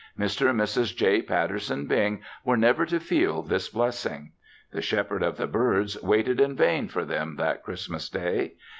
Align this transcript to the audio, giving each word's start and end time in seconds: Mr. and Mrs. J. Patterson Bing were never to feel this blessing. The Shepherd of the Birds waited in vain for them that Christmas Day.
Mr. 0.17 0.49
and 0.49 0.59
Mrs. 0.59 0.95
J. 0.95 1.21
Patterson 1.21 1.85
Bing 1.85 2.23
were 2.43 2.57
never 2.57 2.87
to 2.87 2.99
feel 2.99 3.43
this 3.43 3.69
blessing. 3.69 4.31
The 4.71 4.81
Shepherd 4.81 5.21
of 5.21 5.37
the 5.37 5.45
Birds 5.45 6.01
waited 6.01 6.39
in 6.41 6.55
vain 6.55 6.87
for 6.87 7.05
them 7.05 7.35
that 7.35 7.61
Christmas 7.61 8.09
Day. 8.09 8.55